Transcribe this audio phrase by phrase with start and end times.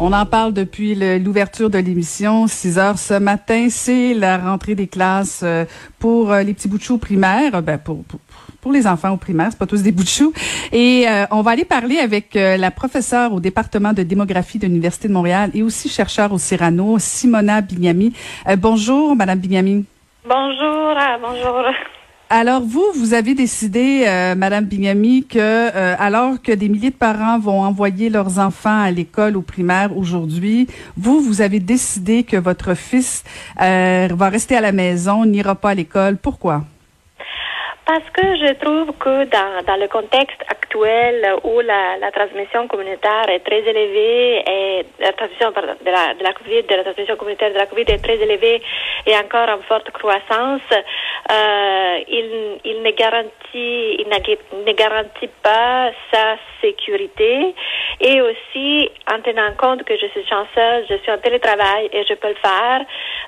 [0.00, 3.68] On en parle depuis l'ouverture de l'émission, 6 heures ce matin.
[3.70, 5.64] C'est la rentrée des classes euh,
[6.00, 7.62] pour euh, les petits bouts de choux primaires.
[7.62, 8.18] Ben pour, pour,
[8.60, 10.32] pour les enfants au primaire, c'est pas tous des bouts de choux.
[10.72, 15.06] Et euh, on va aller parler avec la professeure au département de démographie de l'Université
[15.06, 18.12] de Montréal et aussi chercheur au Cyrano, Simona Bignami.
[18.58, 19.84] bonjour, Madame Bignami.
[20.26, 21.64] Bonjour, ah, bonjour.
[22.30, 26.96] Alors vous, vous avez décidé, euh, Madame Bignami, que euh, alors que des milliers de
[26.96, 32.38] parents vont envoyer leurs enfants à l'école au primaire aujourd'hui, vous, vous avez décidé que
[32.38, 33.24] votre fils
[33.60, 36.16] euh, va rester à la maison, n'ira pas à l'école.
[36.16, 36.62] Pourquoi?
[37.86, 43.40] Parce que je trouve que dans, dans le contexte actuel où la, transmission communautaire est
[43.40, 47.58] très élevée et la transmission de la, de la COVID, de la transmission communautaire de
[47.58, 48.62] la COVID est très élevée
[49.06, 50.62] et encore en forte croissance,
[51.30, 57.54] euh, il, il ne garantit, il ne garantit pas sa sécurité
[58.00, 62.14] et aussi en tenant compte que je suis chanceuse, je suis en télétravail et je
[62.14, 62.80] peux le faire,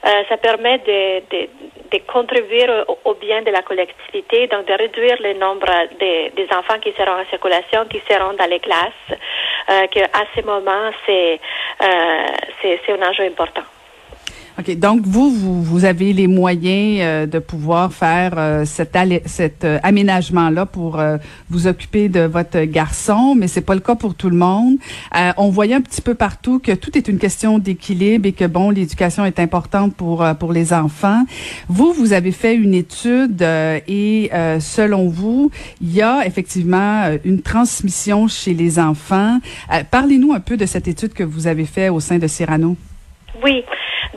[0.06, 1.48] euh, ça permet de, de,
[1.92, 2.66] de contribuer
[3.04, 5.66] au, bien de la collectivité donc de réduire le nombre
[5.98, 9.18] des, des enfants qui seront en circulation, qui seront dans les classes,
[9.70, 11.40] euh, que à ce moment, c'est
[11.82, 12.26] euh,
[12.62, 13.62] c'est un enjeu important.
[14.66, 14.78] OK.
[14.78, 19.78] Donc, vous, vous, vous avez les moyens euh, de pouvoir faire euh, cet, cet euh,
[19.82, 21.00] aménagement-là pour
[21.50, 24.76] vous occuper de votre garçon, mais c'est pas le cas pour tout le monde.
[25.36, 28.70] on voyait un petit peu partout que tout est une question d'équilibre et que, bon,
[28.70, 31.24] l'éducation est importante pour, pour les enfants.
[31.68, 34.30] Vous, vous avez fait une étude et,
[34.60, 39.38] selon vous, il y a effectivement une transmission chez les enfants.
[39.90, 42.76] Parlez-nous un peu de cette étude que vous avez faite au sein de Cyrano.
[43.42, 43.64] Oui.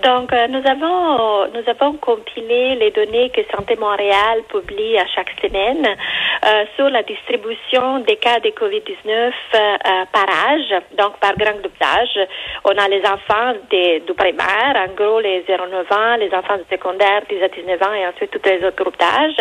[0.04, 5.32] Donc, euh, nous avons nous avons compilé les données que Santé Montréal publie à chaque
[5.42, 9.70] semaine euh, sur la distribution des cas de COVID-19 euh,
[10.12, 12.28] par âge, donc par grand groupe d'âge.
[12.64, 16.64] On a les enfants des, du primaire, en gros les 0-9 ans, les enfants du
[16.72, 19.36] secondaire 10 à 19 ans et ensuite tous les autres groupes d'âge.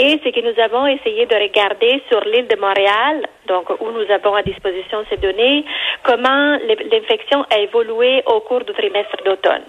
[0.00, 4.08] Et ce que nous avons essayé de regarder sur l'île de Montréal, donc où nous
[4.12, 5.64] avons à disposition ces données,
[6.04, 6.56] comment
[6.92, 9.64] l'infection a évolué au cours du trimestre d'automne.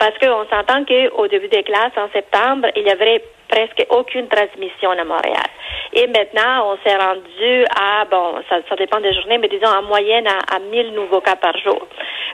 [0.00, 4.90] Parce qu'on s'entend qu'au début des classes, en septembre, il y avait presque aucune transmission
[4.90, 5.46] à Montréal.
[5.92, 9.82] Et maintenant, on s'est rendu à, bon, ça, ça, dépend des journées, mais disons en
[9.82, 11.86] moyenne à, à 1000 nouveaux cas par jour.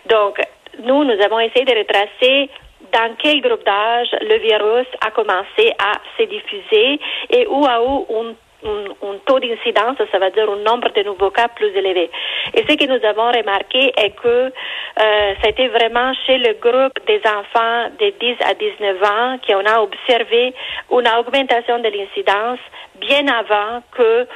[0.06, 0.41] Donc,
[0.82, 2.49] nous, nous avons essayé de retracer
[2.94, 7.00] dans quel groupe d'âge le virus a commencé à se diffuser
[7.31, 11.30] et où à où on un, taux d'incidence, ça veut dire un nombre de nouveaux
[11.30, 12.10] cas plus élevé.
[12.54, 14.50] Et ce que nous avons remarqué est que euh,
[14.97, 19.64] ça a été vraiment chez le groupe des enfants de 10 à 19 ans qu'on
[19.64, 20.54] a observé
[20.91, 22.60] une augmentation de l'incidence
[23.00, 24.26] bien avant que euh,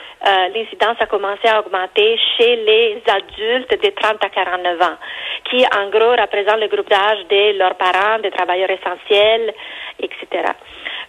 [0.54, 4.96] l'incidence a commencé à augmenter chez les adultes de 30 à 49 ans,
[5.44, 9.54] qui en gros représentent le groupe d'âge de leurs parents, des travailleurs essentiels,
[10.00, 10.52] etc.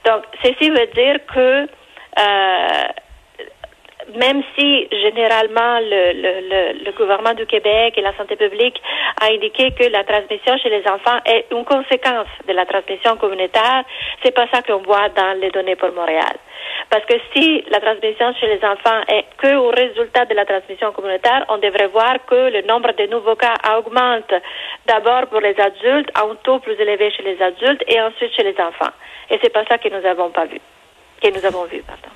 [0.06, 1.68] Donc, ceci veut dire que
[2.20, 2.88] euh,
[4.16, 8.82] même si généralement le, gouvernement du Québec et la santé publique
[9.22, 13.84] a indiqué que la transmission chez les enfants est une conséquence de la transmission communautaire,
[14.24, 16.36] c'est pas ça qu'on voit dans les données pour Montréal.
[16.90, 20.92] Parce que si la transmission chez les enfants est que au résultat de la transmission
[20.92, 24.34] communautaire, on devrait voir que le nombre de nouveaux cas augmente
[24.88, 28.44] d'abord pour les adultes à un taux plus élevé chez les adultes et ensuite chez
[28.44, 28.92] les enfants.
[29.30, 30.60] Et c'est pas ça que nous avons pas vu,
[31.22, 32.10] que nous avons vu, pardon.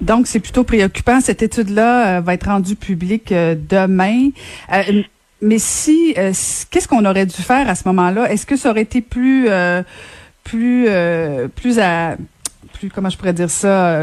[0.00, 1.20] Donc, c'est plutôt préoccupant.
[1.20, 4.30] Cette étude-là euh, va être rendue publique euh, demain.
[4.72, 5.02] Euh,
[5.42, 6.14] mais si,
[6.70, 8.30] qu'est-ce qu'on aurait dû faire à ce moment-là?
[8.30, 9.48] Est-ce que ça aurait été plus,
[10.44, 10.86] plus,
[11.56, 12.16] plus à,
[12.74, 14.02] plus, comment je pourrais dire ça,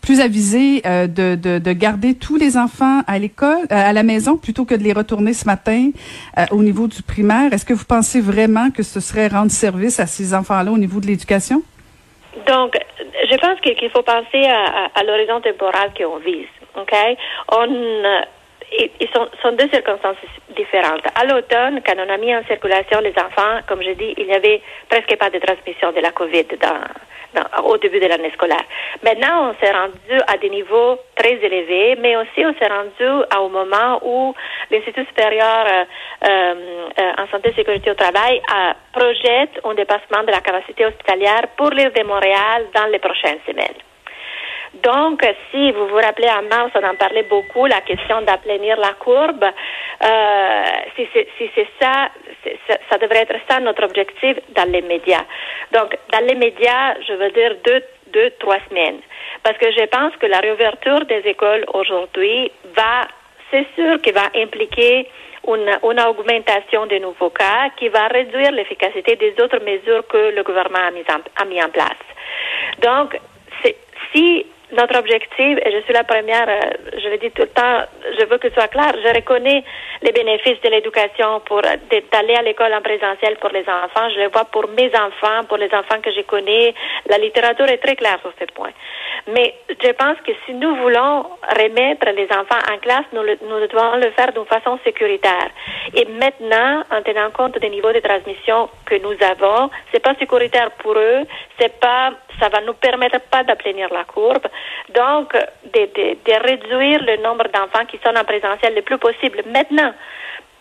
[0.00, 4.64] plus avisé de, de, de, garder tous les enfants à l'école, à la maison, plutôt
[4.64, 5.90] que de les retourner ce matin
[6.52, 7.52] au niveau du primaire?
[7.52, 11.00] Est-ce que vous pensez vraiment que ce serait rendre service à ces enfants-là au niveau
[11.00, 11.62] de l'éducation?
[12.46, 12.78] Donc,
[13.30, 16.46] je pense qu'il faut penser à, à, l'horizon temporal qu'on vise.
[16.76, 16.94] OK?
[17.52, 18.22] On,
[18.72, 20.16] euh, ils sont, sont, deux circonstances
[20.56, 21.02] différentes.
[21.14, 24.34] À l'automne, quand on a mis en circulation les enfants, comme je dis, il n'y
[24.34, 26.80] avait presque pas de transmission de la COVID dans,
[27.34, 28.64] dans, au début de l'année scolaire.
[29.02, 33.38] Maintenant, on s'est rendu à des niveaux très élevés, mais aussi on s'est rendu à
[33.38, 34.34] un moment où
[34.70, 35.84] l'Institut supérieur euh,
[36.28, 41.48] euh, en santé et sécurité au travail euh, projette un dépassement de la capacité hospitalière
[41.56, 43.87] pour l'île de Montréal dans les prochaines semaines.
[44.74, 48.92] Donc, si vous vous rappelez en mars, on en parlait beaucoup, la question d'aplanir la
[48.98, 49.44] courbe.
[49.44, 50.62] Euh,
[50.96, 52.10] si c'est ça,
[52.90, 55.24] ça devrait être ça notre objectif dans les médias.
[55.72, 57.82] Donc, dans les médias, je veux dire deux,
[58.12, 59.00] deux, trois semaines.
[59.42, 63.08] Parce que je pense que la réouverture des écoles aujourd'hui va,
[63.50, 65.08] c'est sûr qu'il va impliquer
[65.46, 70.42] une, une, augmentation des nouveaux cas qui va réduire l'efficacité des autres mesures que le
[70.42, 72.04] gouvernement a mis en, a mis en place.
[72.82, 73.18] Donc,
[74.12, 76.60] si notre objectif, et je suis la première, euh,
[76.98, 77.84] je le dis tout le temps,
[78.18, 79.64] je veux que ce soit clair, je reconnais
[80.02, 84.08] les bénéfices de l'éducation pour d'aller à l'école en présentiel pour les enfants.
[84.14, 86.74] Je le vois pour mes enfants, pour les enfants que je connais.
[87.08, 88.70] La littérature est très claire sur ce point.
[89.34, 94.10] Mais je pense que si nous voulons remettre les enfants en classe, nous, devons le
[94.12, 95.50] faire d'une façon sécuritaire.
[95.94, 100.70] Et maintenant, en tenant compte des niveaux de transmission que nous avons, c'est pas sécuritaire
[100.78, 101.26] pour eux,
[101.58, 104.46] c'est pas, ça va nous permettre pas d'aplanir la courbe.
[104.94, 109.42] Donc, de, de, de réduire le nombre d'enfants qui sont en présentiel le plus possible
[109.52, 109.92] maintenant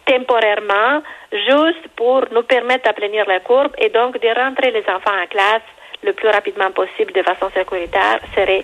[0.06, 5.28] temporairement, juste pour nous permettre d'aplanir la courbe et donc de rentrer les enfants en
[5.28, 5.68] classe
[6.04, 8.64] le plus rapidement possible de façon sécuritaire serait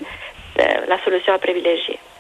[0.60, 2.00] euh, la solution à privilégier.
[2.00, 2.13] Mhm.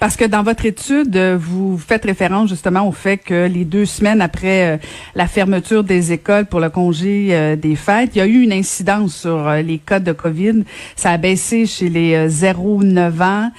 [0.00, 4.20] Parce que dans votre étude, vous faites référence justement au fait que les deux semaines
[4.20, 4.76] après euh,
[5.14, 8.52] la fermeture des écoles pour le congé euh, des fêtes, il y a eu une
[8.52, 10.64] incidence sur euh, les cas de COVID.
[10.96, 13.50] Ça a baissé chez les 0-9 ans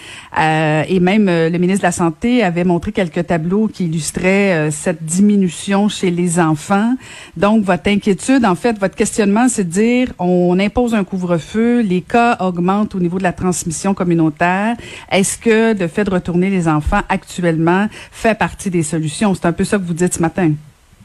[0.88, 5.90] et même le ministre de la Santé avait montré quelques tableaux qui illustraient cette diminution
[5.90, 6.95] chez les enfants.
[7.38, 12.01] Donc, votre inquiétude, en fait, votre questionnement, c'est de dire on impose un couvre-feu, les
[12.01, 14.75] cas augmentent au niveau de la transmission communautaire.
[15.12, 19.33] Est-ce que le fait de retourner les enfants actuellement fait partie des solutions.
[19.35, 20.51] C'est un peu ça que vous dites ce matin.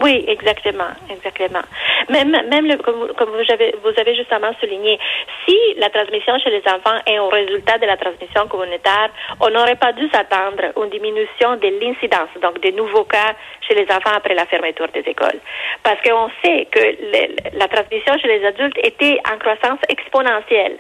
[0.00, 1.64] Oui, exactement, exactement.
[2.08, 4.96] Même, même comme, comme, vous, avez, vous avez justement souligné,
[5.44, 9.10] si la transmission chez les enfants est un résultat de la transmission communautaire,
[9.40, 13.34] on n'aurait pas dû s'attendre à une diminution de l'incidence, donc des nouveaux cas
[13.66, 15.40] chez les enfants après la fermeture des écoles.
[15.82, 20.76] Parce qu'on sait que la transmission chez les adultes était en croissance exponentielle.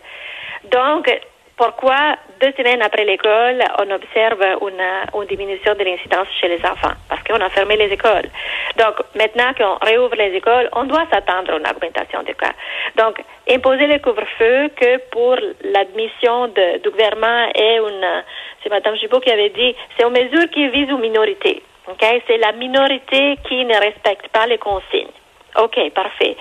[0.70, 1.10] Donc,
[1.58, 6.94] pourquoi deux semaines après l'école, on observe une, diminution de l'incidence chez les enfants?
[7.08, 8.30] Parce qu'on a fermé les écoles.
[8.78, 12.52] Donc, maintenant qu'on réouvre les écoles, on doit s'attendre à une augmentation des cas.
[12.96, 13.20] Donc,
[13.50, 18.22] imposer le couvre-feu que pour l'admission du gouvernement est une,
[18.62, 21.62] c'est Mme Gibault qui avait dit, c'est une mesure qui vise aux minorités.
[21.88, 22.22] Okay?
[22.28, 25.10] C'est la minorité qui ne respecte pas les consignes.
[25.56, 26.36] OK, parfait.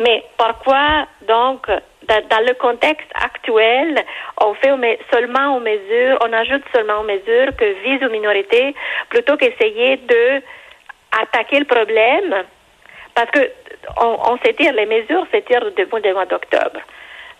[0.00, 1.68] Mais pourquoi, donc,
[2.08, 4.04] dans, le contexte actuel,
[4.40, 4.70] on fait
[5.12, 8.74] seulement aux mesures, on ajoute seulement aux mesures que visent aux minorités
[9.08, 10.42] plutôt qu'essayer de
[11.20, 12.44] attaquer le problème
[13.14, 13.50] parce que
[13.98, 16.80] on, s'étire, les mesures s'étirent depuis le mois d'octobre.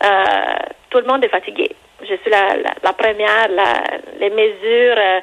[0.05, 0.57] Euh,
[0.91, 1.71] tout le monde est fatigué.
[2.01, 3.83] Je suis la, la, première, la,
[4.19, 5.21] les mesures euh,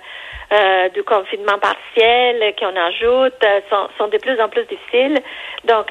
[0.54, 5.20] euh, du confinement partiel qu'on ajoute sont, sont de plus en plus difficiles.
[5.66, 5.88] Donc,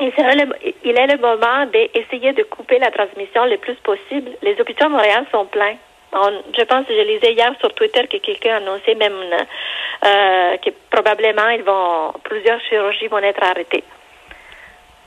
[0.00, 4.30] il, est le moment d'essayer de couper la transmission le plus possible.
[4.42, 5.76] Les hôpitaux à Montréal sont pleins.
[6.12, 11.62] je pense, je lisais hier sur Twitter que quelqu'un annonçait même euh, que probablement ils
[11.62, 13.84] vont, plusieurs chirurgies vont être arrêtées.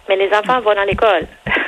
[0.09, 1.27] Mais les enfants vont à l'école.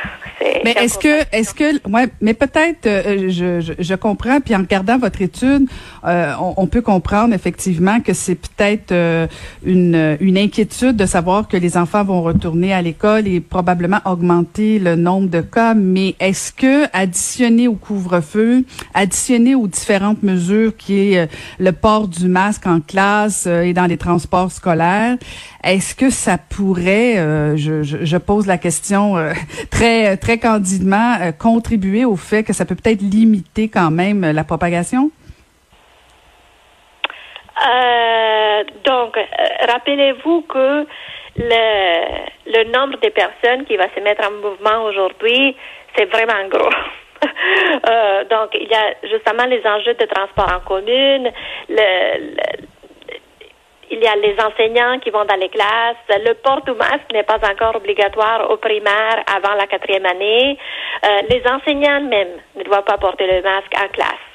[0.64, 4.40] Mais est-ce que, est-ce que, ouais, mais peut-être, euh, je, je, je, comprends.
[4.40, 5.68] Puis en regardant votre étude,
[6.06, 9.28] euh, on, on, peut comprendre effectivement que c'est peut-être euh,
[9.66, 14.80] une, une inquiétude de savoir que les enfants vont retourner à l'école et probablement augmenter
[14.80, 15.74] le nombre de cas.
[15.74, 22.28] Mais est-ce que additionner au couvre-feu, additionner aux différentes mesures qui est le port du
[22.28, 25.18] masque en classe et dans les transports scolaires,
[25.64, 27.16] est-ce que ça pourrait,
[27.56, 29.16] je, je, je, pose la question
[29.70, 34.44] très très candidement euh, contribuer au fait que ça peut peut-être limiter quand même la
[34.44, 35.12] propagation?
[37.66, 39.22] Euh, donc, euh,
[39.68, 40.86] rappelez-vous que
[41.38, 45.56] le, nombre de personnes qui va se mettre en mouvement aujourd'hui,
[45.96, 46.70] c'est vraiment gros.
[48.30, 51.32] donc, il y a justement les enjeux de transport en commune,
[53.94, 55.98] il y a les enseignants qui vont dans les classes.
[56.10, 60.58] Le port du masque n'est pas encore obligatoire au primaire avant la quatrième année.
[61.06, 64.28] Euh, les enseignants même ne doivent pas porter le masque en classe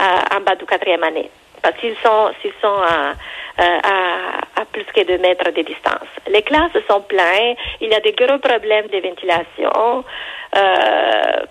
[0.00, 1.30] euh, en bas du quatrième année
[1.62, 3.14] parce qu'ils sont s'ils sont à,
[3.58, 6.08] à, plus que deux mètres de distance.
[6.28, 7.56] Les classes sont pleines.
[7.80, 10.04] Il y a des gros problèmes de ventilation.
[10.56, 11.46] Euh,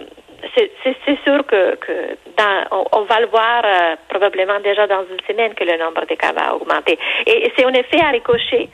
[0.56, 5.54] c'est sûr que, que dans, on, va le voir euh, probablement déjà dans une semaine
[5.54, 6.98] que le nombre de cas va augmenter.
[7.26, 8.70] Et, c'est un effet à ricocher.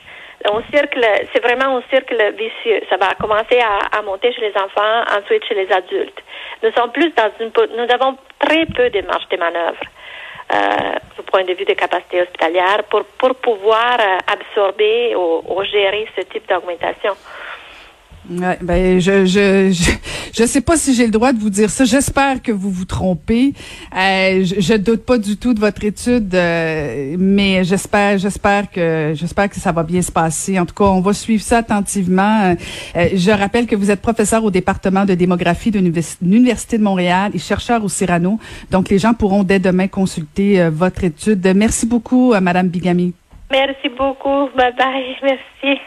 [0.46, 2.82] un cercle, c'est vraiment un cercle vicieux.
[2.90, 6.22] Ça va commencer à, monter chez les enfants, ensuite chez les adultes.
[6.64, 9.84] Nous sommes plus dans une, nous avons très peu de marge de manœuvre.
[10.50, 15.64] Euh, du point de vue des capacités hospitalières pour, pour pouvoir euh, absorber ou, ou
[15.66, 17.18] gérer ce type d'augmentation.
[18.30, 19.92] Ouais, ben je je je,
[20.34, 21.86] je sais pas si j'ai le droit de vous dire ça.
[21.86, 23.54] J'espère que vous vous trompez.
[23.96, 29.14] Euh, je, je doute pas du tout de votre étude, euh, mais j'espère j'espère que
[29.16, 30.60] j'espère que ça va bien se passer.
[30.60, 32.56] En tout cas, on va suivre ça attentivement.
[32.96, 37.32] Euh, je rappelle que vous êtes professeur au département de démographie de l'université de Montréal
[37.34, 38.40] et chercheur au Cyrano.
[38.72, 41.48] Donc les gens pourront dès demain consulter euh, votre étude.
[41.56, 43.14] Merci beaucoup, Madame Bigami.
[43.50, 44.50] Merci beaucoup.
[44.58, 45.16] Bye bye.
[45.24, 45.82] Merci.